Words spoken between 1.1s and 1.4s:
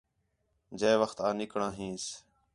آں